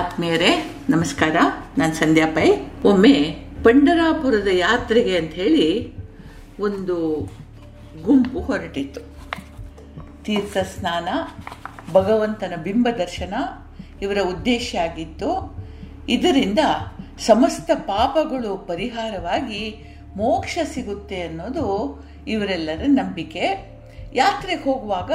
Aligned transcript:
ಆತ್ಮೀಯರೇ, 0.00 0.76
ನಮಸ್ಕಾರ. 0.90 1.36
ನಾನು 1.78 1.94
ಸಂಧ್ಯಾ 1.94 2.26
ಪೈ. 2.26 2.50
ಒಮ್ಮೆ 2.84 3.36
ಪಂಡರಾಪುರದ 3.64 4.48
ಯಾತ್ರೆಗೆ 4.52 5.16
ಅಂತ 5.16 5.34
ಹೇಳಿ 5.34 5.92
ಒಂದು 6.60 7.18
ಗುಂಪು 8.04 8.40
ಹೊರಟಿತ್ತು. 8.40 9.00
ತೀರ್ಥ 10.24 10.56
ಸ್ನಾನ, 10.56 11.08
ಭಗವಂತನ 11.92 12.52
ಬಿಂಬ 12.62 12.88
ದರ್ಶನ 12.98 13.34
ಇವರ 14.02 14.18
ಉದ್ದೇಶ 14.28 14.76
ಆಗಿತ್ತು. 14.82 15.56
ಇದರಿಂದ 16.08 16.58
ಸಮಸ್ತ 17.18 17.70
ಪಾಪಗಳು 17.74 18.56
ಪರಿಹಾರವಾಗಿ 18.56 19.96
ಮೋಕ್ಷ 20.16 20.58
ಸಿಗುತ್ತೆ 20.64 21.22
ಅನ್ನೋದು 21.22 22.04
ಇವರೆಲ್ಲರ 22.28 22.82
ನಂಬಿಕೆ. 22.86 23.72
ಯಾತ್ರೆಗೆ 24.14 24.62
ಹೋಗುವಾಗ 24.62 25.12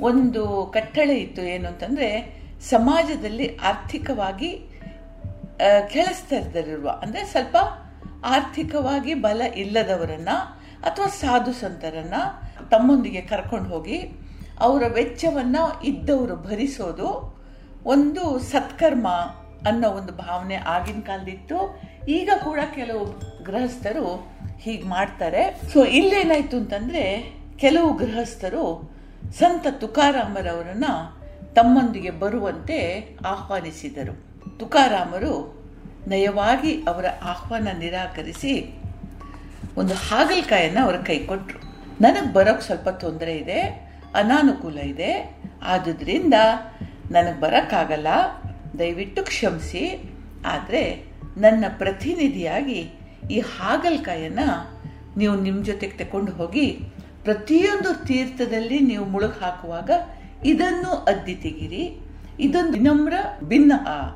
ಒಂದು 0.00 0.70
ಕಟ್ಟಳೆ 0.74 1.16
ಇತ್ತು. 1.16 1.42
ಏನು 1.42 1.68
ಅಂತಂದರೆ 1.68 2.43
ಸಮಾಜದಲ್ಲಿ 2.70 3.56
ಆರ್ಥಿಕವಾಗಿ 3.56 4.50
ಕೆಳಸ್ತರದಲ್ಲಿರುವ 5.88 7.00
ಅಂದರೆ 7.02 7.24
ಸ್ವಲ್ಪ 7.24 7.56
ಆರ್ಥಿಕವಾಗಿ 8.24 9.14
ಬಲ 9.14 9.42
ಇಲ್ಲದವರನ್ನ 9.42 10.28
ಅಥವಾ 10.82 11.06
ಸಾಧು 11.06 11.52
ಸಂತರನ್ನ 11.52 12.14
ತಮ್ಮೊಂದಿಗೆ 12.70 13.20
ಕರ್ಕೊಂಡು 13.20 13.70
ಹೋಗಿ 13.70 13.98
ಅವರ 14.58 14.82
ವೆಚ್ಚವನ್ನು 14.94 15.82
ಇದ್ದವರು 15.84 16.36
ಭರಿಸೋದು 16.36 17.08
ಒಂದು 17.84 18.38
ಸತ್ಕರ್ಮ 18.38 19.08
ಅನ್ನೋ 19.68 19.90
ಒಂದು 19.90 20.12
ಭಾವನೆ 20.12 20.54
ಆಗಿನ 20.54 21.00
ಕಾಲದಿತ್ತು. 21.00 21.80
ಈಗ 22.08 22.30
ಕೂಡ 22.44 22.58
ಕೆಲವು 22.74 23.04
ಗೃಹಸ್ಥರು 23.42 24.26
ಹೀಗೆ 24.58 24.82
ಮಾಡ್ತಾರೆ. 24.82 25.60
ಸೊ 25.72 25.84
ಇಲ್ಲೇನಾಯ್ತು 25.84 26.56
ಅಂತಂದ್ರೆ, 26.56 27.04
ಕೆಲವು 27.56 27.92
ಗೃಹಸ್ಥರು 27.96 28.94
ಸಂತ 29.38 29.66
ತುಕಾರಾಮರವರನ್ನ 29.70 30.84
ತಮ್ಮೊಂದಿಗೆ 31.56 32.10
ಬರುವಂತೆ 32.22 32.78
ಆಹ್ವಾನಿಸಿದರು. 33.32 34.14
ತುಕಾರಾಮರು 34.60 35.34
ನಯವಾಗಿ 36.08 36.72
ಅವರ 36.90 37.06
ಆಹ್ವಾನ 37.22 37.68
ನಿರಾಕರಿಸಿ 37.78 38.54
ಒಂದು 39.76 39.94
ಹಾಗಲಕಾಯನ್ನು 40.06 40.80
ಅವರ 40.84 40.96
ಕೈ 41.06 41.18
ಕೊಟ್ಟರು 41.26 41.60
ನನಗೆ 42.00 42.32
ಬರೋಕ್ಕೆ 42.32 42.64
ಸ್ವಲ್ಪ 42.66 42.88
ತೊಂದರೆ 42.88 43.34
ಇದೆ, 43.36 43.58
ಅನಾನುಕೂಲ 44.14 44.78
ಇದೆ, 44.92 45.10
ಆದುದರಿಂದ 45.62 46.36
ನನಗೆ 47.10 47.38
ಬರೋಕ್ಕಾಗಲ್ಲ, 47.40 48.08
ದಯವಿಟ್ಟು 48.78 49.22
ಕ್ಷಮಿಸಿ. 49.22 49.84
ಆದರೆ 50.54 50.82
ನನ್ನ 51.36 51.64
ಪ್ರತಿನಿಧಿಯಾಗಿ 51.78 52.80
ಈ 53.30 53.38
ಹಾಗಲಕಾಯನ್ನು 53.54 54.48
ನೀವು 55.16 55.34
ನಿಮ್ಮ 55.40 55.60
ಜೊತೆಗೆ 55.64 55.96
ತಗೊಂಡು 56.04 56.32
ಹೋಗಿ 56.32 56.66
ಪ್ರತಿಯೊಂದು 57.22 57.90
ತೀರ್ಥದಲ್ಲಿ 58.06 58.78
ನೀವು 58.80 59.04
ಮುಳುಗು 59.04 59.38
ಹಾಕುವಾಗ 59.44 59.90
ಇದನ್ನು 60.44 60.90
ಅದ್ದಿ 60.90 61.34
ತೆಗಿರಿ. 61.34 62.00
ಇದೊಂದು 62.40 62.72
ವಿನಮ್ರ 62.72 63.14
ಭಿನ್ನ 63.42 63.72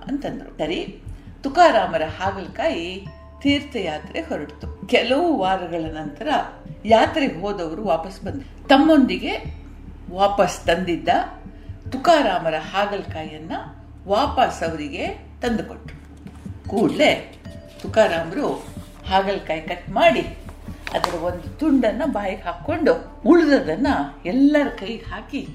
ಅಂತಂದ್ರು. 0.07 0.59
ಸರಿ, 0.59 1.03
ತುಕಾರಾಮರ 1.43 2.03
ಹಾಗಲಕಾಯಿ 2.19 3.07
ತೀರ್ಥಯಾತ್ರೆ 3.41 4.21
ಹೊರಟಿತು 4.21 4.87
ಕೆಲವು 4.87 5.39
ವಾರಗಳ 5.39 5.85
ನಂತರ 5.93 6.29
ಯಾತ್ರೆಗೆ 6.85 7.41
ಹೋದವರು 7.41 7.85
ವಾಪಸ್ 7.85 8.23
ಬಂದರು. 8.23 8.69
ತಮ್ಮೊಂದಿಗೆ 8.69 9.33
ವಾಪಸ್ 10.11 10.61
ತಂದಿದ್ದ 10.61 11.09
ತುಕಾರಾಮರ 11.93 12.55
ಹಾಗಲಕಾಯಿಯನ್ನ 12.59 13.53
ವಾಪಸ್ 14.07 14.63
ಅವರಿಗೆ 14.63 15.07
ತಂದುಕೊಟ್ರು. 15.43 15.99
ಕೂಡಲೇ 16.69 17.43
ತುಕಾರಾಮರು 17.83 18.47
ಹಾಗಲಕಾಯಿ 19.09 19.61
ಕಟ್ 19.61 19.91
ಮಾಡಿ 19.91 20.21
ಅದರ 20.93 21.15
ಒಂದು 21.15 21.59
ತುಂಡನ್ನು 21.59 22.07
ಬಾಯಿಗೆ 22.13 22.43
ಹಾಕ್ಕೊಂಡು 22.43 23.23
ಉಳಿದದನ್ನ 23.27 23.87
ಎಲ್ಲರ 24.25 24.67
ಕೈಗೆ 24.69 25.11
ಹಾಕಿ 25.11 25.49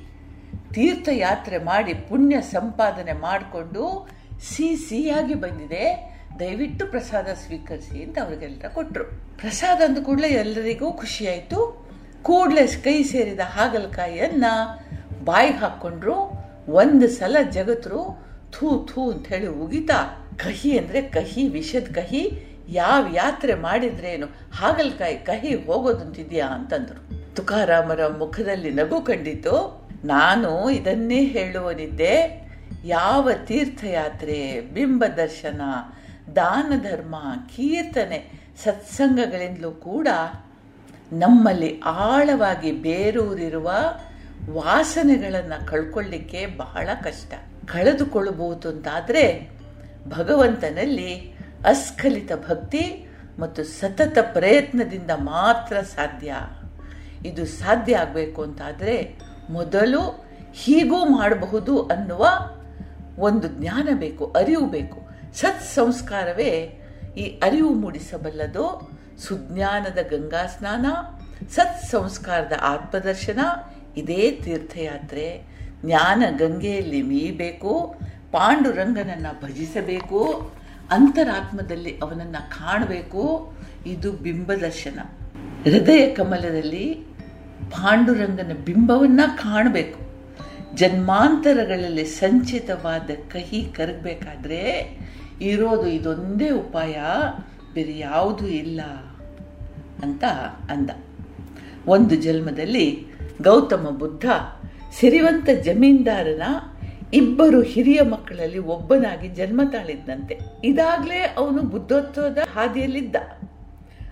ತೀರ್ಥಯಾತ್ರೆ 0.73 1.57
ಮಾಡಿ 1.57 1.93
ಪುಣ್ಯ 1.93 2.41
ಸಂಪಾದನೆ 2.41 3.13
ಮಾಡಿಕೊಂಡು 3.13 4.07
ಸಿಹಿ 4.41 4.75
ಸಿಹಿಯಾಗಿ 4.75 5.33
ಬಂದಿದೆ. 5.33 6.13
ದಯವಿಟ್ಟು 6.39 6.85
ಪ್ರಸಾದ 6.85 7.27
ಸ್ವೀಕರಿಸಿ 7.27 8.03
ಅಂತ 8.03 8.17
ಅವ್ರಿಗೆಲ್ಲ 8.21 8.67
ಕೊಟ್ಟರು 8.73 9.03
ಪ್ರಸಾದ 9.37 9.81
ಅಂದ 9.86 9.98
ಕೂಡಲೇ 9.98 10.27
ಎಲ್ಲರಿಗೂ 10.27 10.92
ಖುಷಿಯಾಯಿತು. 10.92 11.87
ಕೂಡಲೇ 12.23 12.67
ಕೈ 12.67 13.03
ಸೇರಿದ 13.03 13.39
ಹಾಗಲಕಾಯಿಯನ್ನು 13.39 14.53
ಬಾಯಿ 15.25 15.52
ಹಾಕ್ಕೊಂಡ್ರು. 15.52 16.15
ಒಂದು 16.70 17.08
ಸಲ 17.08 17.37
ಜಗತ್ರು 17.52 18.23
ಥೂ 18.52 18.86
ಥೂ 18.86 19.11
ಅಂತ 19.11 19.27
ಹೇಳಿ 19.27 19.48
ಉಗಿತಾ, 19.48 20.30
ಕಹಿ 20.37 20.77
ಅಂದರೆ 20.77 21.02
ಕಹಿ, 21.02 21.48
ವಿಷದ 21.48 21.92
ಕಹಿ, 21.95 22.43
ಯಾವ 22.69 23.08
ಯಾತ್ರೆ 23.14 23.53
ಮಾಡಿದ್ರೇನು, 23.53 24.27
ಹಾಗಲಕಾಯಿ 24.53 25.15
ಕಹಿ 25.15 25.55
ಹೋಗೋದಂತಿದೆಯಾ 25.55 26.48
ಅಂತಂದರು. 26.48 27.36
ತುಕಾರಾಮರ 27.36 28.08
ಮುಖದಲ್ಲಿ 28.08 28.71
ನಗು 28.71 29.02
ಕಂಡಿತು 29.02 29.83
ನಾನು 30.03 30.69
ಇದನ್ನೇ 30.69 31.23
ಹೇಳುವನಿದ್ದೆ, 31.25 32.43
ಯಾವ 32.86 33.30
ತೀರ್ಥಯಾತ್ರೆ, 33.45 34.61
ಬಿಂಬ 34.61 35.05
ದರ್ಶನ, 35.05 35.61
ದಾನ 36.36 36.73
ಧರ್ಮ, 36.81 37.15
ಕೀರ್ತನೆ, 37.55 38.43
ಸತ್ಸಂಗಗಳಿಂದಲೂ 38.63 39.71
ಕೂಡ 39.71 40.08
ನಮ್ಮಲ್ಲಿ 41.13 41.80
ಆಳವಾಗಿ 41.80 42.71
ಬೇರೂರಿರುವ 42.71 43.71
ವಾಸನೆಗಳನ್ನು 44.49 45.67
ಕಳ್ಕೊಳ್ಳಿಕ್ಕೆ 45.67 46.45
ಬಹಳ 46.45 46.89
ಕಷ್ಟ. 47.03 47.33
ಕಳೆದುಕೊಳ್ಳಬಹುದು 47.67 48.69
ಅಂತಾದರೆ 48.69 49.49
ಭಗವಂತನಲ್ಲಿ 50.08 51.31
ಅಸ್ಖಲಿತ 51.65 52.31
ಭಕ್ತಿ 52.49 53.08
ಮತ್ತು 53.39 53.63
ಸತತ 53.63 54.17
ಪ್ರಯತ್ನದಿಂದ 54.33 55.11
ಮಾತ್ರ 55.11 55.81
ಸಾಧ್ಯ. 55.81 56.36
ಇದು 57.25 57.45
ಸಾಧ್ಯ 57.45 57.97
ಆಗಬೇಕು 57.97 58.42
ಅಂತಾದರೆ 58.43 59.19
ಮೊದಲು 59.49 60.26
ಹೀಗೂ 60.54 61.05
ಮಾಡಬಹುದು 61.05 61.87
ಅನ್ನುವ 61.87 62.27
ಒಂದು 63.20 63.48
ಜ್ಞಾನ 63.48 63.89
ಬೇಕು, 63.93 64.26
ಅರಿವು 64.26 64.65
ಬೇಕು. 64.65 65.02
ಸತ್ 65.33 65.61
ಸಂಸ್ಕಾರವೇ 65.61 66.80
ಈ 67.17 67.23
ಅರಿವು 67.23 67.73
ಮೂಡಿಸಬಲ್ಲದು. 67.73 68.92
ಸುಜ್ಞಾನದ 69.17 69.98
ಗಂಗಾ 70.09 70.45
ಸ್ನಾನ 70.45 70.86
ಸತ್ 71.49 71.86
ಸಂಸ್ಕಾರದ 71.86 72.52
ಆತ್ಮದರ್ಶನ, 72.61 73.39
ಇದೇ 73.98 74.31
ತೀರ್ಥಯಾತ್ರೆ. 74.43 75.43
ಜ್ಞಾನ 75.86 76.23
ಗಂಗೆಯಲ್ಲಿ 76.37 77.02
ಮೀಯಬೇಕು 77.02 77.95
ಪಾಂಡುರಂಗನನ್ನು 78.31 79.45
ಭಜಿಸಬೇಕು, 79.45 80.52
ಅಂತರಾತ್ಮದಲ್ಲಿ 80.92 81.98
ಅವನನ್ನು 81.98 82.49
ಕಾಣಬೇಕು. 82.49 83.54
ಇದು 83.86 84.11
ಬಿಂಬದರ್ಶನ. 84.11 84.99
ಹೃದಯ 85.64 86.08
ಕಮಲದಲ್ಲಿ 86.08 87.12
ಪಾಂಡುರಂಗನ 87.71 88.51
ಬಿಂಬವನ್ನ 88.65 89.21
ಕಾಣಬೇಕು. 89.35 89.99
ಜನ್ಮಾಂತರಗಳಲ್ಲಿ 90.75 92.05
ಸಂಚಿತವಾದ 92.05 93.09
ಕಹಿ 93.31 93.61
ಕರಗಬೇಕಾದ್ರೆ 93.63 94.59
ಇರೋದು 95.41 95.87
ಇದೊಂದೇ 95.87 96.49
ಉಪಾಯ, 96.49 96.95
ಬೇರೆ 97.73 97.99
ಯಾವುದೂ 97.99 98.45
ಇಲ್ಲ 98.45 98.81
ಅಂತ 100.03 100.23
ಅಂದ. 100.71 100.89
ಒಂದು 101.87 102.15
ಜನ್ಮದಲ್ಲಿ 102.15 103.05
ಗೌತಮ 103.41 103.95
ಬುದ್ಧ 103.99 104.25
ಸಿರಿವಂತ 104.91 105.49
ಜಮೀನ್ದಾರನ 105.63 106.43
ಇಬ್ಬರು 107.13 107.61
ಹಿರಿಯ 107.61 108.01
ಮಕ್ಕಳಲ್ಲಿ 108.01 108.59
ಒಬ್ಬನಾಗಿ 108.59 109.27
ಜನ್ಮ 109.27 109.61
ತಾಳಿದ್ದಂತೆ 109.71 110.37
ಇದಾಗಲೇ 110.63 111.35
ಅವನು 111.37 111.61
ಬುದ್ಧತ್ವದ 111.61 112.37
ಹಾದಿಯಲ್ಲಿದ್ದ. 112.55 113.15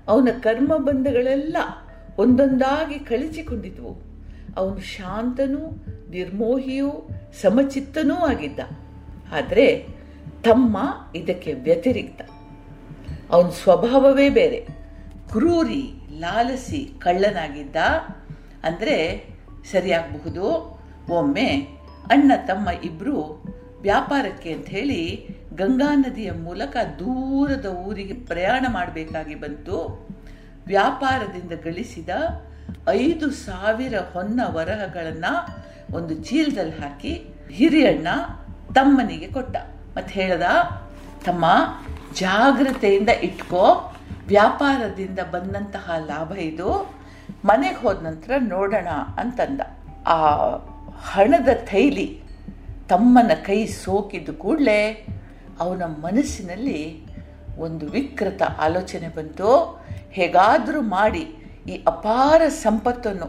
ಅವನ 0.08 0.30
ಕರ್ಮ 0.40 0.78
ಬಂಧಗಳೆಲ್ಲ 0.78 1.58
ಒಂದೊಂದಾಗಿ 2.22 3.00
ಕಳಚಿಕೊಂಡಿದ್ವು. 3.00 4.02
ಅವನು 4.58 4.80
ಶಾಂತನೂ, 4.80 5.86
ನಿರ್ಮೋಹಿಯೂ, 6.10 6.92
ಸಮಚಿತ್ತನೂ 7.42 8.16
ಆಗಿದ್ದ. 8.16 8.60
ಆದರೆ 9.32 9.88
ತಮ್ಮ 10.44 10.78
ಇದಕ್ಕೆ 11.16 11.54
ವ್ಯತಿರಿಕ್ತ. 11.54 12.22
ಅವನ 13.32 13.50
ಸ್ವಭಾವವೇ 13.50 14.30
ಬೇರೆ. 14.30 14.68
ಕ್ರೂರಿ, 15.32 15.92
ಲಾಲಸಿ, 16.20 16.94
ಕಳ್ಳನಾಗಿದ್ದ. 17.00 17.76
ಅಂದರೆ 18.64 19.26
ಸರಿಯಾಗಬಹುದು? 19.72 20.44
ಒಮ್ಮೆ 21.10 21.48
ಅಣ್ಣ 22.06 22.32
ತಮ್ಮ 22.48 22.70
ಇಬ್ಬರು 22.84 23.44
ವ್ಯಾಪಾರಕ್ಕೆ 23.82 24.54
ಅಂತ 24.54 24.70
ಹೇಳಿ 24.70 25.28
ಗಂಗಾ 25.56 25.96
ನದಿಯ 25.96 26.32
ಮೂಲಕ 26.32 26.78
ದೂರದ 27.00 27.66
ಊರಿಗೆ 27.66 28.14
ಪ್ರಯಾಣ 28.14 28.66
ಮಾಡಬೇಕಾಗಿ 28.70 29.36
ಬಂತು. 29.36 30.08
ವ್ಯಾಪಾರದಿಂದ 30.66 31.52
ಗಳಿಸಿದ 31.52 32.10
ಐದು 32.90 33.32
ಸಾವಿರ 33.32 33.94
ಹೊನ್ನ 34.14 34.42
ವರಹಗಳನ್ನು 34.48 35.62
ಒಂದು 35.96 36.14
ಚೀಲದಲ್ಲಿ 36.14 36.82
ಹಾಕಿ 36.82 37.28
ಹಿರಿಯಣ್ಣ 37.52 38.08
ತಮ್ಮನಿಗೆ 38.76 39.28
ಕೊಟ್ಟ. 39.28 39.58
ಮತ್ತೆ 39.98 40.14
ಹೇಳದ, 40.14 40.44
ತಮ್ಮ 41.26 41.46
ಜಾಗ್ರತೆಯಿಂದ 42.16 43.10
ಇಟ್ಕೋ, 43.10 43.94
ವ್ಯಾಪಾರದಿಂದ 44.28 45.20
ಬಂದಂತಹ 45.20 45.92
ಲಾಭ 45.98 46.32
ಇದು, 46.32 46.96
ಮನೆಗೆ 47.46 47.76
ಹೋದ 47.76 48.04
ನಂತರ 48.04 48.32
ನೋಡೋಣ 48.40 48.88
ಅಂತಂದ. 49.18 49.62
ಆ 50.08 50.18
ಹಣದ 51.04 51.50
ಥೈಲಿ 51.66 52.22
ತಮ್ಮನ 52.90 53.32
ಕೈ 53.46 53.66
ಸೋಕಿದ 53.66 54.30
ಕೂಡಲೇ 54.30 55.08
ಅವನ 55.60 55.84
ಮನಸ್ಸಿನಲ್ಲಿ 55.84 57.06
ಒಂದು 57.68 57.86
ವಿಕೃತ 57.96 58.42
ಆಲೋಚನೆ 58.66 59.10
ಬಂತು, 59.18 59.50
ಹೇಗಾದರೂ 60.18 60.82
ಮಾಡಿ 60.96 61.24
ಈ 61.72 61.76
ಅಪಾರ 61.88 62.42
ಸಂಪತ್ತನ್ನು 62.66 63.28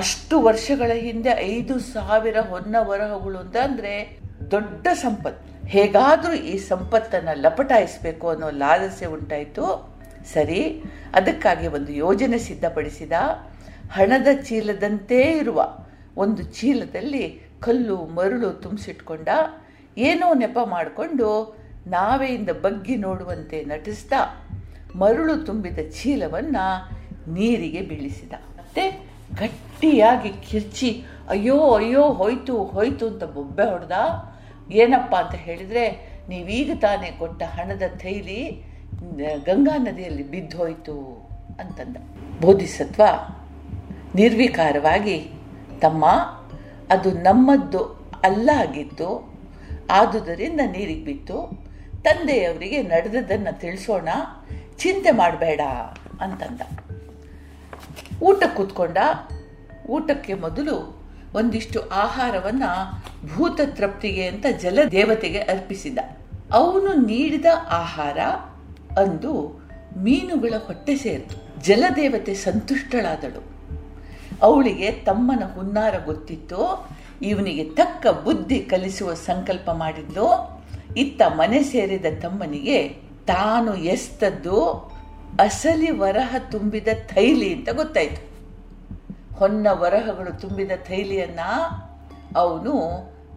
ಅಷ್ಟು 0.00 0.36
ವರ್ಷಗಳ 0.40 0.90
ಹಿಂದೆ 1.06 1.32
ಐದು 1.56 1.74
ಸಾವಿರ 1.92 2.38
ಹೊನ್ನ 2.50 2.76
ವರಹಗಳು 2.88 3.38
ಅಂತಂದರೆ 3.38 3.94
ದೊಡ್ಡ 4.50 4.86
ಸಂಪತ್ತು. 5.02 5.42
ಹೇಗಾದರೂ 5.68 6.34
ಈ 6.52 6.54
ಸಂಪತ್ತನ್ನು 6.70 7.34
ಲಪಟಾಯಿಸಬೇಕು 7.40 8.26
ಅನ್ನೋ 8.28 8.48
ಲಾಲಸೆ 8.62 9.06
ಉಂಟಾಯಿತು. 9.16 9.66
ಸರಿ, 10.34 10.60
ಅದಕ್ಕಾಗಿ 11.14 11.66
ಒಂದು 11.76 11.92
ಯೋಜನೆ 12.04 12.38
ಸಿದ್ಧಪಡಿಸಿದ. 12.38 13.12
ಹಣದ 13.92 14.28
ಚೀಲದಂತೆ 14.48 15.18
ಇರುವ 15.40 15.60
ಒಂದು 16.16 16.42
ಚೀಲದಲ್ಲಿ 16.58 17.24
ಕಲ್ಲು 17.60 17.96
ಮರಳು 18.16 18.50
ತುಂಬಿಸಿಟ್ಕೊಂಡ, 18.64 19.28
ಏನೋ 20.08 20.28
ನೆಪ 20.42 20.58
ಮಾಡಿಕೊಂಡು 20.74 21.28
ನಾವೆಯಿಂದ 21.86 22.50
ಬಗ್ಗಿ 22.50 22.96
ನೋಡುವಂತೆ 22.96 23.64
ನಟಿಸ್ತಾ 23.64 24.46
ಮರಳು 24.96 25.36
ತುಂಬಿದ 25.36 25.78
ಚೀಲವನ್ನು 26.02 26.90
ನೀರಿಗೆ 27.32 27.80
ಬೀಳಿಸಿದ. 27.80 28.32
ಮತ್ತೆ 28.32 29.14
ಗಟ್ಟಿಯಾಗಿ 29.38 30.28
ಕಿರ್ಚಿ, 30.50 31.04
ಅಯ್ಯೋ 31.28 31.70
ಅಯ್ಯೋ, 31.70 32.12
ಹೋಯ್ತು 32.12 32.64
ಹೋಯ್ತು 32.64 33.06
ಅಂತ 33.06 33.24
ಬೊಬ್ಬೆ 33.24 33.70
ಹೊಡೆದ. 33.70 33.92
ಏನಪ್ಪ 34.72 35.14
ಅಂತ 35.14 35.34
ಹೇಳಿದರೆ, 35.34 36.14
ನೀವೀಗ 36.28 36.70
ತಾನೇ 36.80 37.10
ಕೊಟ್ಟ 37.10 37.42
ಹಣದ 37.42 37.82
ಥೈಲಿ 37.96 38.64
ಗಂಗಾ 39.44 39.78
ನದಿಯಲ್ಲಿ 39.78 40.22
ಬಿದ್ದೋಯ್ತು 40.22 41.28
ಅಂತಂದ. 41.60 41.96
ಬೋಧಿಸತ್ವ 42.40 43.02
ನಿರ್ವಿಕಾರವಾಗಿ, 44.14 45.30
ತಮ್ಮ, 45.80 46.06
ಅದು 46.90 47.10
ನಮ್ಮದ್ದು 47.10 48.10
ಅಲ್ಲ 48.24 48.50
ಆಗಿತ್ತು 48.56 49.34
ಆದುದರಿಂದ 49.90 50.60
ನೀರಿಗೆ 50.72 51.04
ಬಿತ್ತು. 51.04 51.63
ತಂದೆಯವರಿಗೆ 52.04 52.82
ನಡೆದದ್ದನ್ನು 52.82 53.60
ತಿಳಿಸೋಣ, 53.60 54.08
ಚಿಂತೆ 54.78 55.10
ಮಾಡಬೇಡ 55.10 55.60
ಅಂತಂದ. 56.20 56.60
ಊಟ 58.22 58.42
ಕೂತ್ಕೊಂಡ. 58.56 58.98
ಊಟಕ್ಕೆ 59.88 60.34
ಮೊದಲು 60.34 61.04
ಒಂದಿಷ್ಟು 61.34 61.88
ಆಹಾರವನ್ನು 61.88 63.02
ಭೂತ 63.34 63.60
ತೃಪ್ತಿಗೆ 63.66 64.26
ಅಂತ 64.26 64.46
ಜಲ 64.60 64.78
ದೇವತೆಗೆ 64.92 65.38
ಅರ್ಪಿಸಿದ. 65.38 65.98
ಅವನು 66.52 66.94
ನೀಡಿದ 66.94 67.44
ಆಹಾರ 67.70 68.18
ಅಂದು 69.00 69.62
ಮೀನುಗಳ 69.96 70.54
ಹೊಟ್ಟೆ 70.66 70.96
ಸೇರಿತು. 70.96 71.62
ಜಲದೇವತೆ 71.62 72.34
ಸಂತುಷ್ಟಳಾದಳು. 72.34 73.42
ಅವಳಿಗೆ 74.42 74.92
ತಮ್ಮನ 74.92 75.44
ಹುನ್ನಾರ 75.54 75.94
ಗೊತ್ತಿತ್ತು, 76.04 76.88
ಇವನಿಗೆ 77.22 77.64
ತಕ್ಕ 77.64 78.06
ಬುದ್ಧಿ 78.06 78.60
ಕಲಿಸುವ 78.60 79.14
ಸಂಕಲ್ಪ 79.14 79.70
ಮಾಡಿದ್ಲು 79.70 80.53
ಇತ್ತ 81.02 81.22
ಮನೆ 81.38 81.60
ಸೇರಿದ 81.62 82.08
ತಮ್ಮನಿಗೆ, 82.22 82.78
ತಾನು 83.26 83.72
ಎಸ್ತದ್ದು 83.94 84.56
ಅಸಲಿ 85.44 85.90
ವರಹ 86.00 86.34
ತುಂಬಿದ 86.50 86.88
ಥೈಲಿ 87.12 87.48
ಅಂತ 87.54 87.68
ಗೊತ್ತಾಯ್ತು. 87.80 88.20
ಹೊನ್ನ 89.38 89.66
ವರಹಗಳು 89.82 90.32
ತುಂಬಿದ 90.40 90.72
ಥೈಲಿಯನ್ನ 90.88 91.40
ಅವನು 92.42 92.74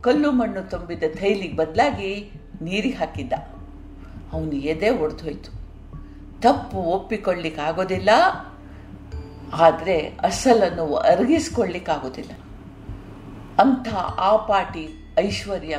ಕಲ್ಲು 0.02 0.32
ಮಣ್ಣು 0.32 0.62
ತುಂಬಿದ 0.70 1.04
ಥೈಲಿಗೆ 1.20 1.56
ಬದಲಾಗಿ 1.56 2.12
ನೀರಿಗೆ 2.62 2.98
ಹಾಕಿದ್ದ. 2.98 3.34
ಅವನು 4.34 4.56
ಎದೆ 4.72 4.90
ಹೊಡೆದೋಯ್ತು 5.00 5.52
ತಪ್ಪು 6.42 6.80
ಒಪ್ಪಿಕೊಳ್ಳಿಕ್ಕಾಗೋದಿಲ್ಲ, 6.96 8.10
ಆದರೆ 9.66 9.98
ಅಸಲನ್ನು 10.24 10.86
ಅರಗಿಸ್ಕೊಳ್ಳಿಕ್ಕಾಗೋದಿಲ್ಲ. 11.12 12.34
ಅಂಥ 13.64 13.88
ಆ 14.30 14.32
ಪಾಟಿ 14.50 14.86
ಐಶ್ವರ್ಯ 15.20 15.76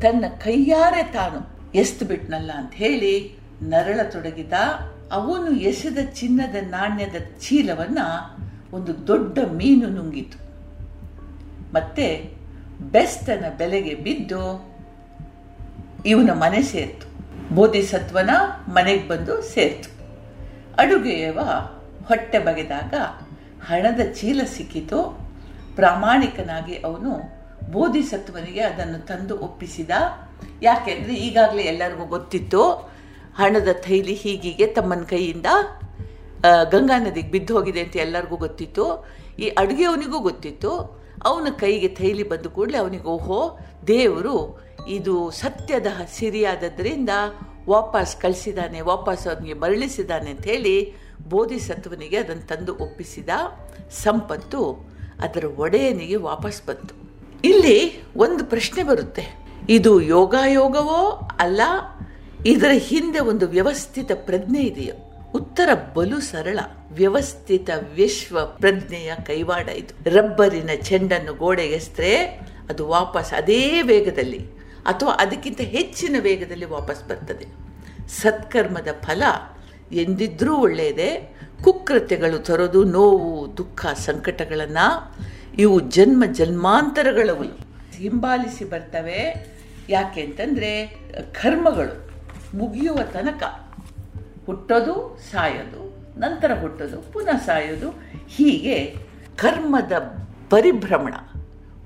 ತನ್ನ 0.00 0.24
ಕೈಯಾರೆ 0.28 1.02
ತಾನು 1.02 1.58
ಎಸ್ತು 1.74 2.04
ಬಿಟ್ನಲ್ಲ 2.04 2.50
ಅಂತ 2.52 2.72
ಹೇಳಿ 2.74 3.38
ನರಳತೊಡಗಿದ 3.62 4.52
ಅವನು 5.12 5.50
ಎಸೆದ 5.50 5.98
ಚಿನ್ನದ 6.14 6.56
ನಾಣ್ಯದ 6.60 7.14
ಚೀಲವನ್ನ 7.40 7.98
ಒಂದು 8.72 9.06
ದೊಡ್ಡ 9.06 9.38
ಮೀನು 9.38 9.88
ನುಂಗಿತು. 9.88 10.38
ಮತ್ತೆ 11.74 12.34
ಬೆಸ್ತನ 12.80 13.44
ಬೆಲೆಗೆ 13.58 13.94
ಬಿದ್ದು 13.94 14.74
ಇವನ 16.06 16.30
ಮನೆ 16.30 16.62
ಸೇರ್ತು. 16.62 17.08
ಬೋಧಿಸತ್ವನ 17.54 18.30
ಮನೆಗೆ 18.68 19.08
ಬಂದು 19.08 19.42
ಸೇರ್ತು. 19.42 19.90
ಅಡುಗೆಯವ 20.76 21.38
ಹೊಟ್ಟೆ 22.08 22.38
ಬಗೆದಾಗ 22.38 22.94
ಹಣದ 23.66 24.12
ಚೀಲ 24.12 24.40
ಸಿಕ್ಕಿತು. 24.44 25.30
ಪ್ರಾಮಾಣಿಕನಾಗಿ 25.76 26.74
ಅವನು 26.74 27.37
ಬೋಧಿಸತ್ವನಿಗೆ 27.74 28.60
ಅದನ್ನು 28.60 29.06
ತಂದು 29.06 29.38
ಒಪ್ಪಿಸಿದ. 29.38 29.90
ಯಾಕೆಂದರೆ 30.62 31.14
ಈಗಾಗಲೇ 31.14 31.62
ಎಲ್ಲರಿಗೂ 31.62 32.04
ಗೊತ್ತಿತ್ತು, 32.04 32.62
ಹಣದ 33.38 33.68
ಥೈಲಿ 33.86 34.14
ಹೀಗೀಗೆ 34.14 34.66
ತಮ್ಮನ 34.66 35.02
ಕೈಯಿಂದ 35.02 35.46
ಗಂಗಾ 36.72 36.98
ನದಿಗೆ 36.98 37.30
ಬಿದ್ದು 37.30 37.54
ಹೋಗಿದೆ 37.56 37.80
ಅಂತ 37.80 37.96
ಎಲ್ಲರಿಗೂ 37.96 38.36
ಗೊತ್ತಿತ್ತು. 38.36 38.84
ಈ 39.38 39.48
ಅಡುಗೆಯವನಿಗೂ 39.48 40.18
ಗೊತ್ತಿತ್ತು. 40.18 40.72
ಅವನ 41.24 41.48
ಕೈಗೆ 41.60 41.88
ಥೈಲಿ 41.88 42.22
ಬಂದ 42.22 42.46
ಕೂಡಲೇ 42.46 42.78
ಅವನಿಗೆ, 42.78 43.04
ಓಹೋ, 43.04 43.58
ದೇವರು, 43.86 44.36
ಇದು 44.88 45.30
ಸತ್ಯದ 45.30 45.86
ಸಿರಿಯಾದದ್ರಿಂದ 46.18 47.12
ವಾಪಸ್ 47.68 48.16
ಕಳಿಸಿದ್ದಾನೆ, 48.16 48.80
ವಾಪಸ್ 48.80 49.26
ಅವನಿಗೆ 49.26 49.54
ಮರಳಿಸಿದ್ದಾನೆ 49.54 50.30
ಅಂತ 50.30 50.46
ಹೇಳಿ 50.46 50.76
ಬೋಧಿಸತ್ವನಿಗೆ 51.30 52.16
ಅದನ್ನು 52.16 52.46
ತಂದು 52.46 52.74
ಒಪ್ಪಿಸಿದ. 52.76 53.30
ಸಂಪತ್ತು 54.04 54.62
ಅದರ 55.20 55.44
ಒಡೆಯನಿಗೆ 55.56 56.16
ವಾಪಸ್ 56.16 56.60
ಬಂತು. 56.66 57.07
ಇಲ್ಲಿ 57.44 58.02
ಒಂದು 58.16 58.44
ಪ್ರಶ್ನೆ 58.44 58.82
ಬರುತ್ತೆ. 58.82 59.24
ಇದು 59.68 60.00
ಯೋಗಾಯೋಗವೋ 60.00 61.28
ಅಲ್ಲ, 61.38 61.60
ಇದರ 62.46 62.70
ಹಿಂದೆ 62.74 63.18
ಒಂದು 63.18 63.48
ವ್ಯವಸ್ಥಿತ 63.48 64.12
ಪ್ರಜ್ಞೆ 64.14 64.62
ಇದೆಯೋ? 64.62 64.94
ಉತ್ತರ 65.34 65.68
ಬಲು 65.94 66.20
ಸರಳ. 66.20 66.58
ವ್ಯವಸ್ಥಿತ 66.92 67.70
ವಿಶ್ವ 67.94 68.46
ಪ್ರಜ್ಞೆಯ 68.46 69.12
ಕೈವಾಡ 69.26 69.68
ಇದು. 69.68 70.10
ರಬ್ಬರಿನ 70.10 70.70
ಚೆಂಡನ್ನು 70.82 71.34
ಗೋಡೆಗೆಸ್ತ್ರೆ 71.34 72.12
ಅದು 72.68 72.88
ವಾಪಸ್ 72.88 73.32
ಅದೇ 73.32 73.82
ವೇಗದಲ್ಲಿ, 73.82 74.40
ಅಥವಾ 74.86 75.12
ಅದಕ್ಕಿಂತ 75.12 75.60
ಹೆಚ್ಚಿನ 75.60 76.16
ವೇಗದಲ್ಲಿ 76.20 76.64
ವಾಪಸ್ 76.64 77.08
ಬರ್ತದೆ. 77.08 77.46
ಸತ್ಕರ್ಮದ 78.08 78.88
ಫಲ 79.00 79.22
ಎಂದಿದ್ರೂ 79.92 80.56
ಒಳ್ಳೆಯದೇ. 80.56 81.36
ಕುಕೃತ್ಯಗಳು 81.64 82.38
ತರೋದು 82.38 82.84
ನೋವು, 82.84 83.56
ದುಃಖ, 83.56 83.86
ಸಂಕಟಗಳನ್ನು 83.86 85.16
ಇವು 85.56 85.80
ಜನ್ಮ 85.80 86.24
ಜನ್ಮಾಂತರಗಳವು. 86.32 87.42
ಹಿಂಬಾಲಿಸಿ 87.96 88.64
ಬರ್ತವೆ. 88.64 89.48
ಯಾಕೆ 89.88 90.20
ಅಂತಂದರೆ, 90.22 90.86
ಕರ್ಮಗಳು 91.32 92.10
ಮುಗಿಯುವ 92.58 92.98
ತನಕ. 93.12 93.42
ಹುಟ್ಟೋದು, 94.46 95.20
ಸಾಯೋದು, 95.30 95.98
ನಂತರ 96.20 96.50
ಹುಟ್ಟೋದು, 96.60 97.12
ಪುನಃ 97.12 97.36
ಸಾಯೋದು, 97.36 97.90
ಹೀಗೆ 98.28 98.96
ಕರ್ಮದ 99.36 99.92
ಪರಿಭ್ರಮಣ 100.50 101.14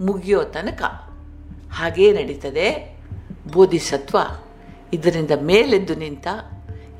ಮುಗಿಯೋ 0.00 0.42
ತನಕ. 0.42 0.82
ಹಾಗೇ 1.72 2.12
ನಡೀತದೆ. 2.12 2.98
ಬೋಧಿಸತ್ವ 3.52 4.19
ಇದರಿಂದ 4.92 5.31
ಮೇಲೆದ್ದು 5.42 5.94
ನಿಂತ 5.94 6.26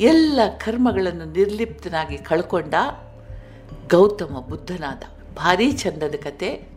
ಎಲ್ಲ 0.00 0.40
ಕರ್ಮಗಳನ್ನು 0.59 1.25
ನಿರ್ಲಿಪ್ತನಾಗಿ 1.25 2.19
ಕಳ್ಕೊಂಡ 2.19 2.75
ಗೌತಮ 3.90 4.47
ಬುದ್ಧನಾದ 4.49 5.22
ಭಾರೀ 5.37 5.73
ಚಂದದ 5.73 6.15
ಕತೆ 6.15 6.69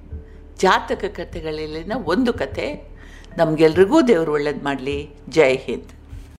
ಜಾತಕ 0.59 1.05
ಕಥೆಗಳಲ್ಲಿನ 1.05 1.91
ಒಂದು 2.05 2.33
ಕತೆ. 2.33 2.95
ನಮಗೆಲ್ರಿಗೂ 3.37 4.01
ದೇವರು 4.01 4.31
ಒಳ್ಳೇದು 4.31 4.63
ಮಾಡಲಿ. 4.63 5.09
ಜೈ 5.29 5.55
ಹಿಂದ್. 5.55 5.94